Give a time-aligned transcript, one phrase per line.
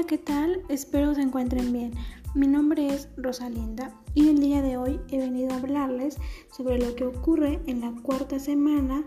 [0.00, 0.62] Hola, ¿qué tal?
[0.70, 1.92] Espero se encuentren bien.
[2.34, 6.16] Mi nombre es Rosalinda y el día de hoy he venido a hablarles
[6.56, 9.04] sobre lo que ocurre en la cuarta semana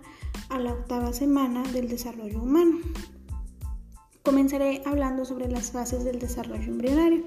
[0.50, 2.78] a la octava semana del desarrollo humano.
[4.21, 7.23] Comenzaré hablando sobre las fases del desarrollo embrionario.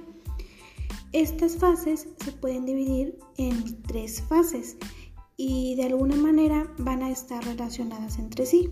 [1.10, 4.76] Estas fases se pueden dividir en tres fases
[5.36, 8.70] y de alguna manera van a estar relacionadas entre sí.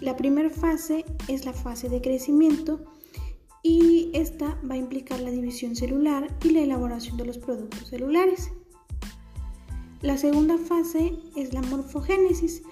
[0.00, 2.91] La primera fase es la fase de crecimiento
[3.62, 8.50] y esta va a implicar la división celular y la elaboración de los productos celulares.
[10.00, 12.62] La segunda fase es la morfogénesis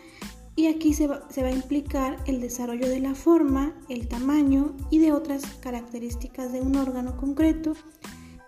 [0.56, 5.12] y aquí se va, a implicar el desarrollo de la forma, el tamaño y de
[5.12, 7.74] otras características de un órgano concreto,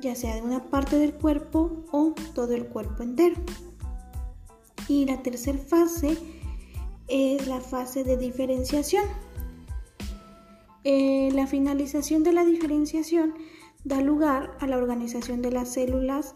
[0.01, 3.37] ya sea de una parte del cuerpo o todo el cuerpo entero.
[4.89, 6.19] Y la tercera fase
[7.07, 9.05] es la fase de diferenciación
[10.85, 13.35] eh, la finalización de la diferenciación
[13.85, 16.35] da lugar a la organización de las células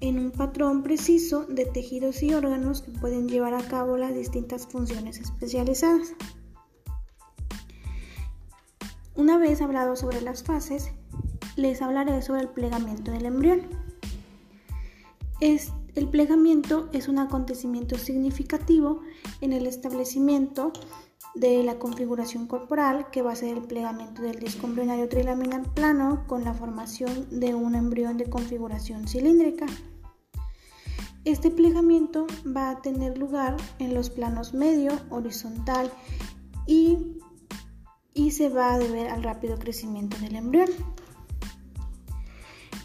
[0.00, 4.66] en un patrón preciso de tejidos y órganos que pueden llevar a cabo las distintas
[4.66, 6.14] funciones especializadas.
[9.16, 10.92] Una vez hablado sobre las fases,
[11.56, 13.62] les hablaré sobre el plegamiento del embrión.
[15.40, 19.00] el plegamiento es un acontecimiento significativo
[19.40, 20.72] en el establecimiento
[21.34, 26.24] de la configuración corporal que va a ser el plegamiento del disco embrionario trilaminar plano
[26.26, 29.66] con la formación de un embrión de configuración cilíndrica.
[31.24, 35.92] Este plegamiento va a tener lugar en los planos medio, horizontal
[36.66, 36.98] y,
[38.14, 40.70] y se va a deber al rápido crecimiento del embrión.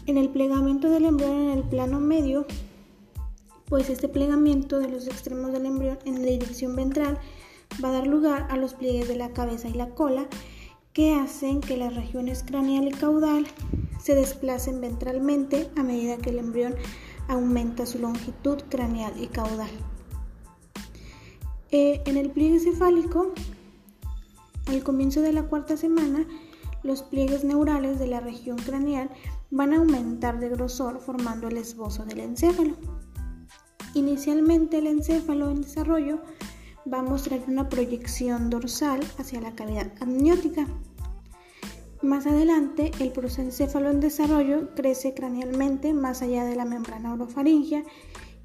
[0.06, 2.46] En el plegamiento del embrión en el plano medio,
[3.66, 7.18] pues este plegamiento de los extremos del embrión en la dirección ventral
[7.82, 10.26] va a dar lugar a los pliegues de la cabeza y la cola
[10.92, 13.46] que hacen que las regiones craneal y caudal
[14.00, 16.74] se desplacen ventralmente a medida que el embrión
[17.26, 19.70] aumenta su longitud craneal y caudal.
[21.70, 23.32] Eh, en el pliegue cefálico,
[24.66, 26.26] al comienzo de la cuarta semana,
[26.84, 29.10] los pliegues neurales de la región craneal
[29.50, 32.76] van a aumentar de grosor formando el esbozo del encéfalo.
[33.94, 36.20] Inicialmente el encéfalo en desarrollo
[36.92, 40.66] va a mostrar una proyección dorsal hacia la cavidad amniótica.
[42.02, 47.82] Más adelante, el prosencéfalo en desarrollo crece cranealmente más allá de la membrana orofaringea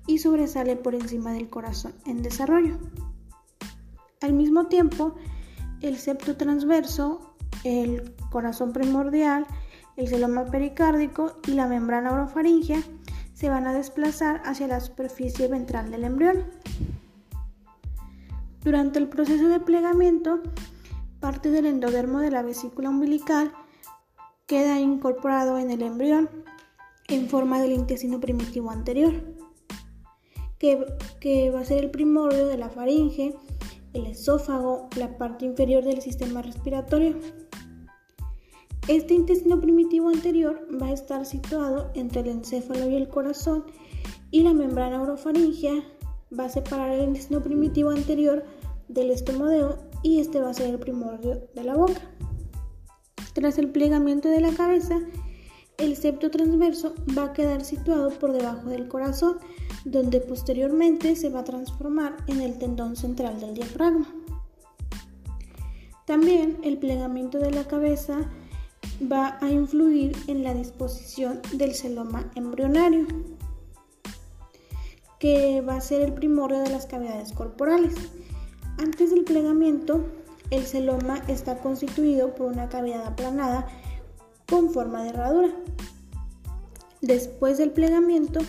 [0.07, 2.77] y sobresale por encima del corazón en desarrollo.
[4.21, 5.15] Al mismo tiempo,
[5.81, 9.45] el septo transverso, el corazón primordial,
[9.97, 12.81] el celoma pericárdico y la membrana orofaringea
[13.33, 16.45] se van a desplazar hacia la superficie ventral del embrión.
[18.63, 20.41] Durante el proceso de plegamiento,
[21.21, 23.53] parte del endodermo de la vesícula umbilical
[24.47, 26.29] queda incorporado en el embrión
[27.07, 29.13] en forma del intestino primitivo anterior,
[30.57, 33.33] que, va a ser el primordio de la faringe,
[33.93, 37.17] el esófago, la parte inferior del sistema respiratorio.
[38.87, 43.65] Este intestino primitivo anterior va a estar situado entre el encéfalo y el corazón
[44.31, 45.83] y la membrana orofaringea
[46.37, 48.43] va a separar el intestino primitivo anterior
[48.87, 52.01] del estomodeo y este va a ser el primordio de la boca.
[53.33, 54.99] Tras el plegamiento de la cabeza,
[55.77, 59.37] el septo transverso va a quedar situado por debajo del corazón,
[59.85, 64.13] donde posteriormente se va a transformar en el tendón central del diafragma.
[66.05, 68.29] También el plegamiento de la cabeza
[69.11, 73.07] va a influir en la disposición del celoma embrionario
[75.19, 77.93] que va a ser el primordio de las cavidades corporales.
[78.77, 80.05] Antes del plegamiento,
[80.49, 83.67] el celoma está constituido por una cavidad aplanada
[84.49, 85.49] con forma de herradura.
[87.01, 88.39] Después del plegamiento,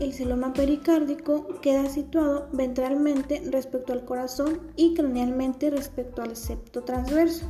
[0.00, 7.46] el celoma pericárdico queda situado ventralmente respecto al corazón y cranealmente respecto al septo transverso.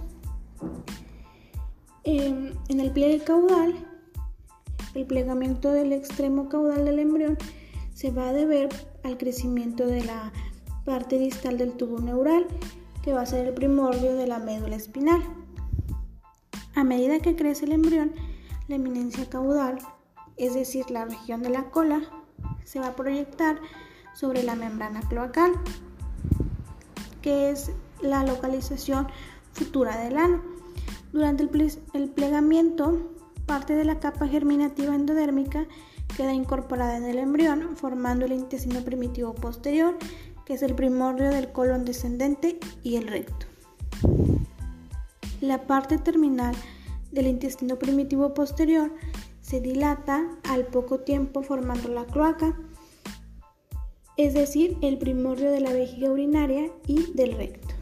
[2.04, 3.74] En el pliegue caudal,
[4.94, 7.38] el plegamiento del extremo caudal del embrión
[7.94, 8.68] se va a deber
[9.02, 10.32] al crecimiento de la
[10.84, 12.46] parte distal del tubo neural,
[13.02, 15.22] que va a ser el primordio de la médula espinal.
[16.74, 18.12] A medida que crece el embrión,
[18.68, 19.78] la eminencia caudal,
[20.36, 22.02] es decir, la región de la cola,
[22.64, 23.60] se va a proyectar
[24.14, 25.52] sobre la membrana cloacal,
[27.22, 27.70] que es
[28.02, 29.06] la localización
[29.52, 30.42] futura del ano.
[31.12, 33.12] Durante el, plegamiento,
[33.46, 35.66] parte de la capa germinativa endodérmica
[36.16, 39.96] queda incorporada en el embrión, formando el intestino primitivo posterior,
[40.44, 43.46] que es el primordio del colon descendente y el recto.
[45.40, 46.54] La parte terminal
[47.12, 48.92] del intestino primitivo posterior
[49.40, 52.58] se dilata al poco tiempo formando la cloaca,
[54.16, 57.74] es decir, el primordio de la vejiga urinaria y del recto.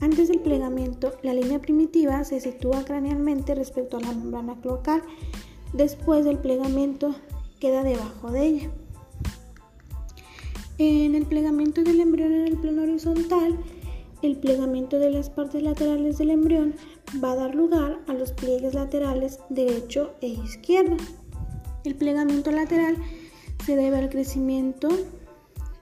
[0.00, 5.02] Antes del plegamiento, la línea primitiva se sitúa cranealmente respecto a la membrana cloacal.
[5.72, 7.14] Después del plegamiento,
[7.60, 8.70] queda debajo de ella.
[10.78, 13.58] En el plegamiento del embrión en el plano horizontal,
[14.22, 16.74] el plegamiento de las partes laterales del embrión
[17.22, 20.96] va a dar lugar a los pliegues laterales derecho e izquierdo.
[21.84, 22.96] El plegamiento lateral
[23.64, 24.88] se debe al crecimiento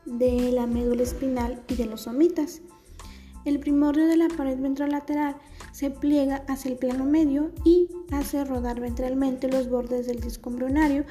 [0.05, 2.61] de la médula espinal y de los somitas.
[3.45, 5.37] El primordio de la pared ventrolateral
[5.77, 11.05] se pliega hacia el plano medio y hace rodar ventralmente los bordes del disco embrionario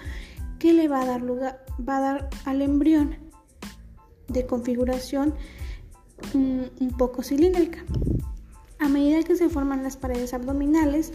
[0.58, 3.16] que le va a dar lugar va a dar al embrión
[4.28, 5.36] de configuración
[6.34, 7.86] un, poco cilíndrica.
[8.80, 11.14] A medida que se forman las paredes abdominales,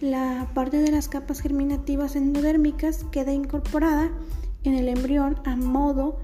[0.00, 4.12] la parte de las capas germinativas endodérmicas queda incorporada
[4.62, 6.20] en el embrión a modo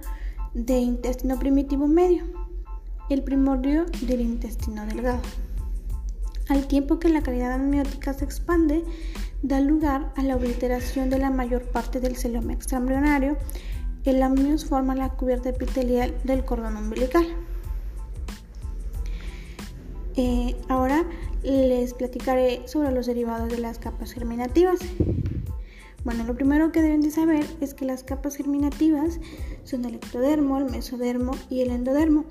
[0.55, 2.23] de intestino primitivo medio
[3.09, 5.21] el primordio del intestino delgado.
[6.51, 8.83] Al tiempo que la cavidad amniótica se expande,
[9.41, 13.37] da lugar a la obliteración de la mayor parte del celoma extraembrionario.
[14.05, 17.25] El amnios forma la cubierta epitelial del cordón umbilical.
[20.17, 21.05] Eh, ahora
[21.45, 24.81] les platicaré sobre los derivados de las capas germinativas.
[26.03, 29.21] Bueno, lo primero que deben de saber es que las capas germinativas
[29.63, 32.25] son el ectodermo, el mesodermo y el endodermo.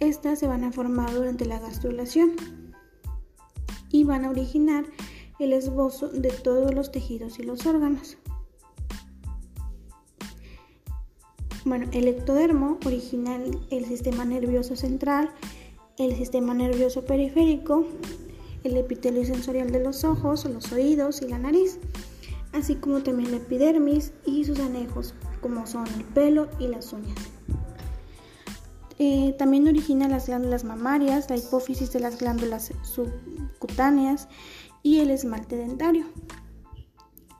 [0.00, 2.63] Estas se van a formar durante la gastrulación
[3.94, 4.86] y van a originar
[5.38, 8.16] el esbozo de todos los tejidos y los órganos.
[11.64, 13.38] Bueno, el ectodermo origina
[13.70, 15.30] el sistema nervioso central,
[15.96, 17.86] el sistema nervioso periférico,
[18.64, 21.78] el epitelio sensorial de los ojos, los oídos y la nariz,
[22.52, 27.33] así como también la epidermis y sus anejos, como son el pelo y las uñas.
[28.98, 34.28] Eh, también origina las glándulas mamarias, la hipófisis de las glándulas subcutáneas
[34.82, 36.06] y el esmalte dentario.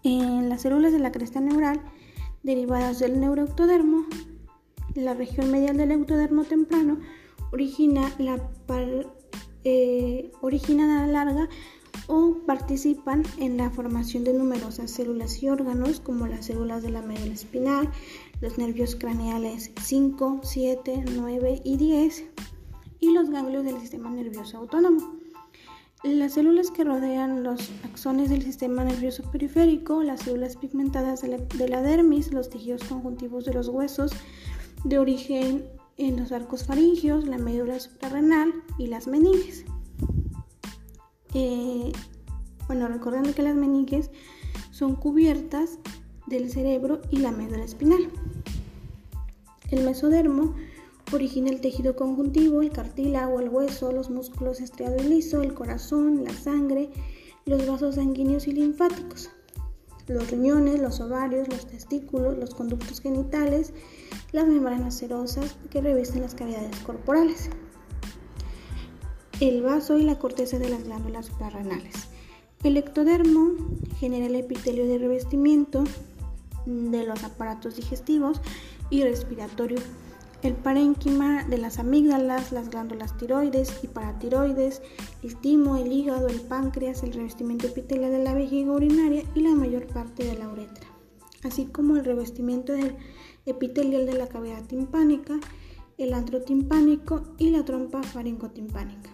[0.03, 1.81] En las células de la cresta neural,
[2.43, 4.05] derivadas del neuroectodermo,
[4.95, 6.99] la región medial del ectodermo temprano
[7.53, 8.39] origina la,
[9.65, 11.49] eh, origina la larga
[12.07, 17.03] o participan en la formación de numerosas células y órganos como las células de la
[17.03, 17.89] médula espinal,
[18.45, 22.25] los nervios craneales 5, 7, 9 y 10
[23.01, 25.15] y los ganglios del sistema nervioso autónomo.
[26.03, 31.81] Las células que rodean los axones del sistema nervioso periférico, las células pigmentadas de la,
[31.81, 34.13] dermis, los tejidos conjuntivos de los huesos
[34.85, 35.65] de origen
[35.97, 39.65] en los arcos faringios, la médula suprarrenal y las meninges.
[41.33, 41.93] Eh,
[42.67, 44.11] bueno, recordando que las meninges
[44.71, 45.79] son cubiertas
[46.27, 48.11] del cerebro y la médula espinal.
[49.71, 50.55] El mesodermo
[51.13, 56.25] origina el tejido conjuntivo, el cartílago, el hueso, los músculos estriado y liso, el corazón,
[56.25, 56.91] la sangre,
[57.47, 59.31] los vasos sanguíneos y linfáticos,
[60.07, 63.73] los riñones, los ovarios, los testículos, los conductos genitales,
[64.33, 67.51] las membranas serosas que revisten las cavidades corporales,
[69.41, 72.09] el vaso y la corteza de las glándulas suprarrenales.
[72.63, 73.53] El ectodermo
[73.99, 75.85] genera el epitelio de revestimiento
[76.67, 78.41] de los aparatos digestivos
[78.91, 79.79] y respiratorio,
[80.43, 84.83] el parénquima de las amígdalas, las glándulas tiroides y paratiroides,
[85.23, 89.55] el timo, el hígado, el páncreas, el revestimiento epitelial de la vejiga urinaria y la
[89.55, 90.87] mayor parte de la uretra,
[91.45, 92.95] así como el revestimiento del
[93.47, 95.41] epitelial de la cavidad timpánica,
[95.97, 99.11] el antro timpánico y la trompa faringotimpánica.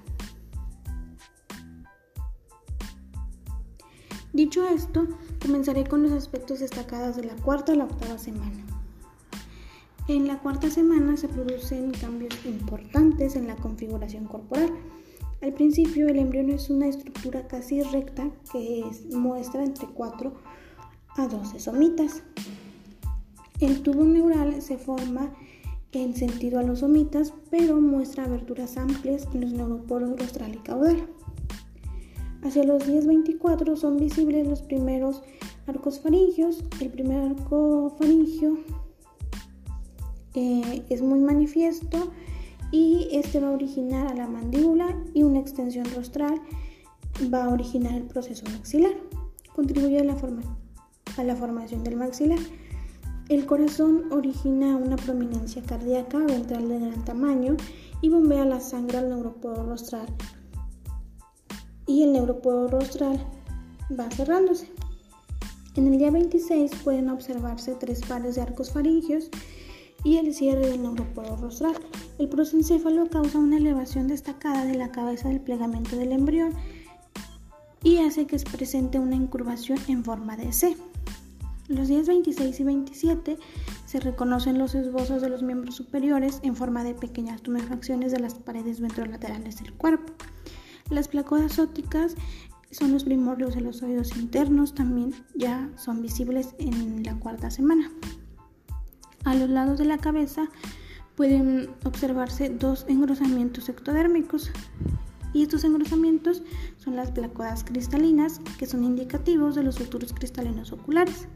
[4.32, 5.06] Dicho esto,
[5.40, 8.64] comenzaré con los aspectos destacados de la cuarta a la octava semana.
[10.08, 14.70] En la cuarta semana se producen cambios importantes en la configuración corporal.
[15.40, 20.32] Al principio el embrión es una estructura casi recta que muestra entre 4
[21.16, 22.22] a 12 somitas.
[23.60, 25.32] El tubo neural se forma
[25.92, 31.08] en sentido a los somitas, pero muestra aberturas amplias en los neuroporos rostral y caudal.
[32.42, 35.22] Hacia los días 24 son visibles los primeros
[35.66, 36.64] arcos faringios.
[36.80, 38.58] El primer arco faringio
[40.34, 42.10] eh, es muy manifiesto
[42.72, 46.40] y este va a originar a la mandíbula y una extensión rostral
[47.32, 48.94] va a originar el proceso maxilar.
[49.54, 50.16] Contribuye a la,
[51.18, 52.38] a la formación del maxilar.
[53.28, 57.56] El corazón origina una prominencia cardíaca ventral de gran tamaño
[58.00, 60.06] y bombea la sangre al neuroporo rostral
[61.90, 63.18] y el neuroporo rostral
[63.98, 64.70] va cerrándose.
[65.74, 69.28] En el día 26 pueden observarse tres pares de arcos faringios
[70.04, 71.74] y el cierre del neuroporo rostral.
[72.18, 76.52] El prosencéfalo causa una elevación destacada de la cabeza del plegamento del embrión
[77.82, 80.76] y hace que se presente una incurvación en forma de C.
[81.66, 83.38] Los días 26 y 27
[83.86, 88.34] se reconocen los esbozos de los miembros superiores en forma de pequeñas tumefacciones de las
[88.34, 90.12] paredes ventrolaterales del cuerpo.
[90.90, 92.16] Las placodas ópticas
[92.72, 97.90] son los primordios de los oídos internos, también ya son visibles en la cuarta semana.
[99.24, 100.48] A los lados de la cabeza
[101.14, 104.50] pueden observarse dos engrosamientos ectodérmicos
[105.32, 106.42] y estos engrosamientos
[106.78, 111.28] son las placodas cristalinas que son indicativos de los futuros cristalinos oculares.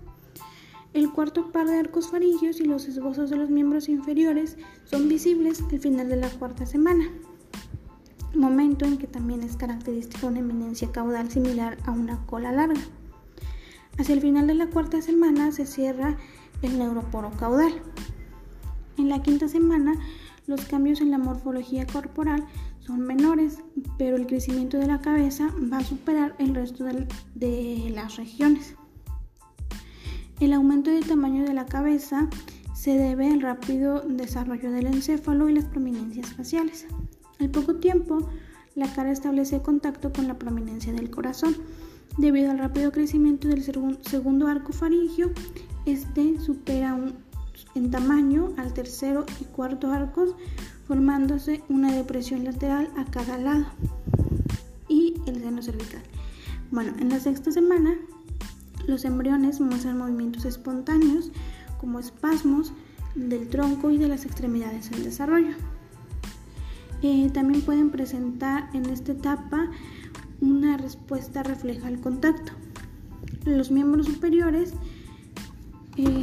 [0.94, 5.62] El cuarto par de arcos faringios y los esbozos de los miembros inferiores son visibles
[5.70, 7.04] al final de la cuarta semana,
[8.36, 12.80] momento en que también es característica una eminencia caudal similar a una cola larga.
[13.98, 16.16] Hacia el final de la cuarta semana se cierra
[16.62, 17.72] el neuroporo caudal.
[18.96, 19.94] En la quinta semana,
[20.46, 22.44] los cambios en la morfología corporal
[22.80, 23.58] son menores,
[23.96, 28.74] pero el crecimiento de la cabeza va a superar el resto de, las regiones.
[30.40, 32.28] El aumento del tamaño de la cabeza
[32.74, 36.86] se debe al rápido desarrollo del encéfalo y las prominencias faciales.
[37.40, 38.28] Al poco tiempo,
[38.74, 41.56] la cara establece contacto con la prominencia del corazón.
[42.18, 45.32] Debido al rápido crecimiento del segundo arco faringio,
[45.84, 46.96] este supera
[47.74, 50.34] en tamaño al tercero y cuarto arcos,
[50.86, 53.66] formándose una depresión lateral a cada lado
[54.88, 56.02] y el seno cervical.
[56.70, 57.94] Bueno, en la sexta semana,
[58.86, 61.30] los embriones muestran movimientos espontáneos
[61.78, 62.72] como espasmos
[63.14, 65.54] del tronco y de las extremidades en desarrollo.
[67.06, 69.70] Eh, también pueden presentar en esta etapa
[70.40, 72.52] una respuesta refleja al contacto.
[73.44, 74.72] Los miembros superiores
[75.98, 76.18] eh,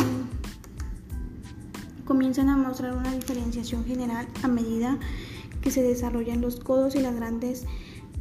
[2.03, 4.97] comienzan a mostrar una diferenciación general a medida
[5.61, 7.67] que se desarrollan los codos y las grandes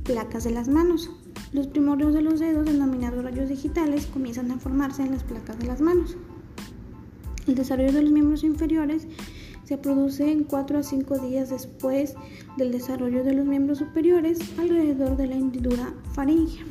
[0.05, 1.11] placas de las manos.
[1.55, 5.67] Los primordios de los dedos, denominados rayos digitales, comienzan a formarse en las placas de
[5.67, 6.15] las manos.
[7.47, 9.07] El desarrollo de los miembros inferiores
[9.71, 12.17] se produce en 4 a 5 días después
[12.57, 16.65] del desarrollo de los miembros superiores alrededor de la hendidura faringea.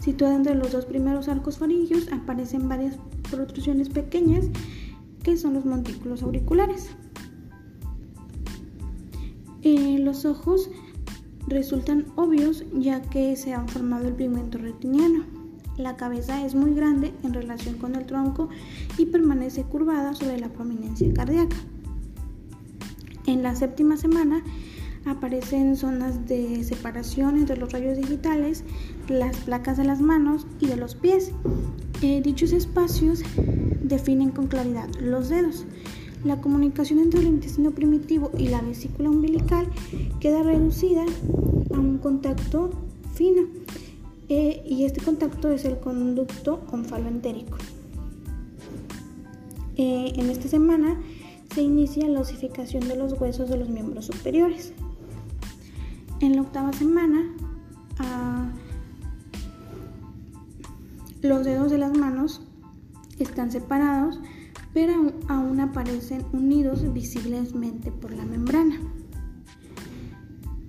[0.00, 2.98] Situada entre los dos primeros arcos faringios aparecen varias
[3.30, 4.46] protrusiones pequeñas
[5.22, 6.88] que son los montículos auriculares.
[9.62, 10.70] Eh, los ojos
[11.46, 15.24] resultan obvios ya que se han formado el pigmento retiniano.
[15.76, 18.48] La cabeza es muy grande en relación con el tronco
[18.98, 21.56] y permanece curvada sobre la prominencia cardíaca.
[23.26, 24.42] En la séptima semana
[25.04, 28.64] aparecen zonas de separación entre los rayos digitales,
[29.08, 31.32] las placas de las manos y de los pies.
[32.02, 33.22] Eh, dichos espacios
[33.82, 35.64] definen con claridad los dedos.
[36.24, 39.66] La comunicación entre el intestino primitivo y la vesícula umbilical
[40.20, 41.04] queda reducida
[41.74, 42.70] a un contacto
[43.14, 43.42] fino
[44.28, 47.58] eh, y este contacto es el conducto onfaloentérico.
[49.76, 51.00] Eh, en esta semana
[51.54, 54.72] se inicia la osificación de los huesos de los miembros superiores.
[56.20, 57.34] En la octava semana,
[57.98, 58.50] ah,
[61.20, 62.42] los dedos de las manos
[63.18, 64.18] están separados,
[64.72, 68.80] pero aún aparecen unidos visiblemente por la membrana.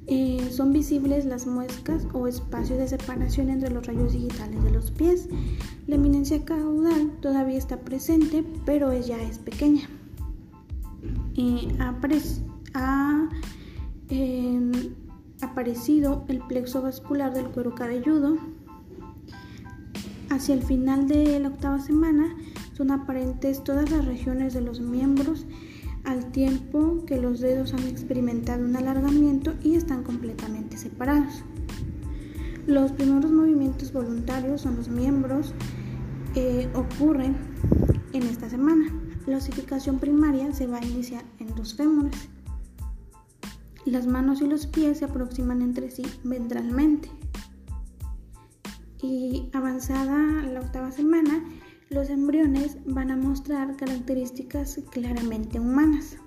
[0.08, 4.92] Eh, son visibles las muescas o espacios de separación entre los rayos digitales de los
[4.92, 5.30] pies.
[5.88, 9.88] La eminencia caudal todavía está presente, pero ya es pequeña
[12.74, 13.30] ha,
[14.10, 14.72] em,
[15.42, 18.38] aparecido el plexo vascular del cuero cabelludo.
[20.30, 22.36] Hacia el final de la octava semana
[22.74, 25.46] son aparentes todas las regiones de los miembros
[26.04, 31.44] al tiempo que los dedos han experimentado un alargamiento y están completamente separados.
[32.66, 35.54] Los primeros movimientos voluntarios son los miembros
[36.36, 37.36] eh, ocurren
[38.14, 39.03] en esta semana.
[39.26, 42.30] La osificación primaria se va a iniciar en los fémures.
[43.86, 47.10] Las manos y los pies se aproximan entre sí ventralmente.
[49.02, 51.44] Y avanzada la octava semana,
[51.90, 56.18] los embriones van a mostrar características claramente humanas.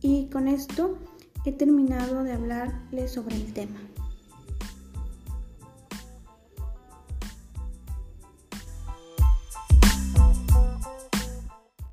[0.00, 0.98] Y con esto
[1.46, 3.78] he terminado de hablarles sobre el tema.